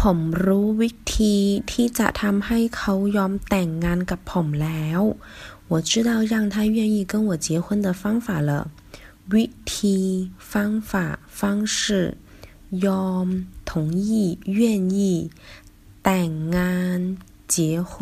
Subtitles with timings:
[0.00, 1.36] ผมรู้วิธี
[1.72, 5.00] ที่จะทำให้เขายอมแต่งงานกับผมแล้ว
[5.70, 8.50] 我知道让他愿意跟我结婚的方法了
[9.32, 9.98] วิธี
[10.50, 10.52] 方
[10.90, 10.90] 法
[11.38, 11.40] 方
[11.76, 11.78] 式
[12.86, 13.26] ยอม
[13.70, 13.70] 同
[14.08, 14.60] 意愿
[14.98, 15.00] 意
[16.04, 16.98] แต่งงาน
[17.54, 17.56] 结
[17.90, 17.92] 婚